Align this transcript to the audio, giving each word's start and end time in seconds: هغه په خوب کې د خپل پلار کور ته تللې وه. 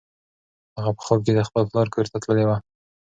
هغه 0.77 0.91
په 0.97 1.01
خوب 1.05 1.19
کې 1.25 1.31
د 1.35 1.39
خپل 1.47 1.63
پلار 1.69 1.87
کور 1.93 2.05
ته 2.11 2.17
تللې 2.23 2.45
وه. 2.47 2.57